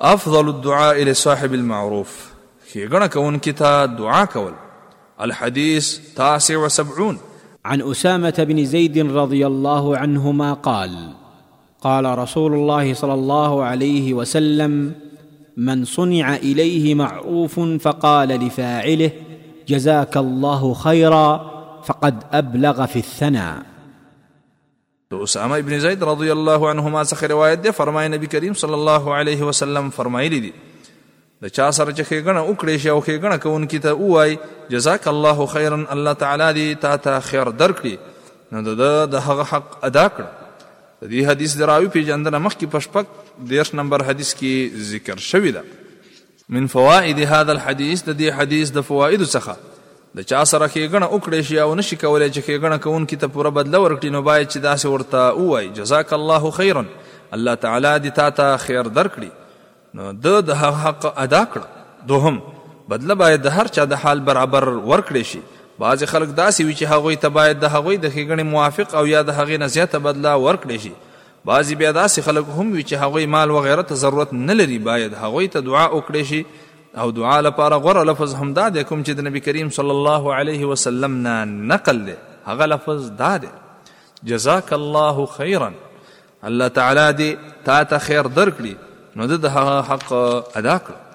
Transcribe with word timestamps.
افضل 0.00 0.48
الدعاء 0.48 1.02
لصاحب 1.04 1.54
المعروف 1.54 2.30
في 2.64 3.08
كون 3.08 3.38
كتاب 3.38 3.96
دعاء 3.96 4.26
كول 4.26 4.52
الحديث 5.20 6.14
تاسع 6.14 6.56
وسبعون 6.56 7.18
عن 7.64 7.82
اسامه 7.82 8.34
بن 8.48 8.64
زيد 8.64 8.98
رضي 8.98 9.46
الله 9.46 9.96
عنهما 9.98 10.52
قال 10.52 10.90
قال 11.80 12.18
رسول 12.18 12.52
الله 12.54 12.94
صلى 12.94 13.14
الله 13.14 13.62
عليه 13.64 14.14
وسلم 14.14 14.92
من 15.56 15.84
صنع 15.84 16.36
اليه 16.36 16.94
معروف 16.94 17.60
فقال 17.60 18.28
لفاعله 18.28 19.10
جزاك 19.68 20.16
الله 20.16 20.74
خيرا 20.74 21.50
فقد 21.84 22.22
ابلغ 22.32 22.86
في 22.86 22.96
الثناء 22.98 23.62
د 25.12 25.18
اسامه 25.26 25.56
ابن 25.62 25.74
زید 25.84 26.02
رضی 26.08 26.28
الله 26.32 26.68
عنهما 26.72 27.00
څخه 27.12 27.26
روایت 27.30 27.58
ده 27.64 27.70
فرمای 27.76 28.08
نبی 28.10 28.26
کریم 28.34 28.52
صلی 28.58 28.74
الله 28.76 29.14
علیه 29.20 29.42
وسلم 29.46 29.88
فرمایلی 29.94 30.36
دي 30.44 30.50
د 31.42 31.46
چا 31.56 31.70
سره 31.78 31.94
چې 31.94 32.02
خېګنه 32.10 32.42
وکړې 32.50 32.76
شي 32.84 32.88
او 32.94 33.00
خېګنه 33.00 33.36
کوونکی 33.44 33.78
ته 33.86 33.96
وای 34.12 34.36
جزاک 34.74 35.08
الله 35.14 35.46
خیرا 35.54 35.78
الله 35.94 36.12
تعالی 36.20 36.48
دې 36.58 36.84
تا 36.84 36.92
ته 37.06 37.20
خیر 37.30 37.50
درکړي 37.64 38.54
نو 38.56 38.74
د 39.16 39.26
هغه 39.30 39.48
حق 39.54 39.74
ادا 39.88 40.06
کړ 40.18 40.62
د 40.62 41.12
دې 41.14 41.30
حدیث 41.32 41.56
دراوی 41.64 41.90
پیژندنه 41.96 42.42
مخکې 42.46 42.76
پشپک 42.76 43.50
دیرش 43.54 43.74
نمبر 43.80 44.04
حدیث 44.12 44.32
کې 44.42 44.86
ذکر 44.92 45.26
شوی 45.32 45.52
ده 45.58 45.64
من 46.58 46.70
فوائد 46.76 47.18
هذا 47.18 47.52
الحديث 47.58 48.08
د 48.08 48.20
دې 48.20 48.40
حدیث 48.40 48.70
د 48.78 48.88
فوائد 48.92 49.26
څخه 49.28 49.69
د 50.18 50.22
چا 50.30 50.38
سره 50.50 50.66
کېګنه 50.74 51.06
وکړې 51.10 51.40
شي 51.48 51.58
او 51.64 51.74
نشي 51.80 51.96
کولای 51.98 52.28
چې 52.34 52.46
کېګنه 52.46 52.78
کوونکی 52.84 53.16
ته 53.24 53.30
پوره 53.34 53.50
بدله 53.58 53.80
ورکړي 53.82 54.10
نو 54.14 54.22
باید 54.28 54.48
چې 54.52 54.62
داسې 54.62 54.94
ورته 54.94 55.42
ووایي 55.42 55.68
جزاک 55.76 56.14
الله 56.16 56.48
خیرا 56.56 56.80
الله 57.36 57.54
تعالی 57.66 57.92
دې 58.06 58.16
تا 58.16 58.26
ته 58.40 58.56
خیر 58.64 58.88
درکړي 58.96 60.00
نو 60.00 60.08
د 60.28 60.40
د 60.48 60.58
حق 60.64 61.06
ادا 61.10 61.42
کړ 61.52 62.08
دوهم 62.12 62.40
بدله 62.94 63.14
باید 63.22 63.44
د 63.48 63.54
هر 63.58 63.70
چا 63.76 63.84
د 63.92 64.00
حال 64.06 64.22
برابر 64.30 64.66
ورکړي 64.76 65.22
شي 65.32 65.42
بعض 65.84 66.02
خلک 66.14 66.32
داسې 66.32 66.66
وي 66.66 66.74
چې 66.80 66.94
هغوی 66.94 67.16
ته 67.26 67.34
باید 67.38 67.60
د 67.66 67.72
هغوی 67.76 67.96
د 67.96 68.10
ښېګڼې 68.14 68.50
موافق 68.54 68.96
او 69.02 69.04
یا 69.12 69.22
د 69.30 69.38
هغې 69.38 69.64
نه 69.64 69.70
زیاته 69.76 70.02
بدله 70.08 70.32
ورکړي 70.40 70.88
شي 70.88 70.92
بعضې 71.50 71.82
بیا 71.84 71.94
داسې 72.00 72.26
خلک 72.30 72.50
هم 72.56 72.66
وي 72.76 72.82
چې 72.90 73.06
هغوی 73.06 73.30
مال 73.36 73.54
وغیره 73.58 73.86
ته 73.92 74.00
ضرورت 74.04 74.34
نه 74.42 74.58
لري 74.62 74.80
باید 74.90 75.14
هغوی 75.22 75.48
ته 75.56 75.64
دعا 75.70 75.86
وکړي 75.94 76.28
شي 76.32 76.42
او 76.98 77.10
دعا 77.10 77.42
لپاره 77.42 77.76
غوره 77.76 78.04
لفظ 78.04 78.34
هم 78.34 78.52
دا 78.54 78.68
دی 78.68 78.84
کوم 78.84 79.02
چې 79.04 79.08
د 79.16 79.20
نبی 79.26 79.40
کریم 79.40 79.68
صلی 79.76 79.90
الله 79.96 80.34
علیه 80.38 80.64
وسلم 80.70 81.18
نه 81.26 81.44
نقل 81.74 82.00
دی 82.06 82.14
هغه 82.46 82.66
لفظ 82.72 83.10
دا 83.20 83.36
دی 83.44 83.48
جزاک 84.30 84.72
الله 84.78 85.26
خیرا 85.34 85.68
الله 86.42 86.68
تعالی 86.80 87.06
دې 87.20 87.38
تا 87.68 87.78
ته 87.92 87.98
خیر 88.08 88.22
درکړي 88.40 88.74
نو 89.20 89.26
د 89.34 89.44
هغه 89.58 89.78
حق 89.92 90.12
ادا 90.56 90.76
کړ 90.78 91.09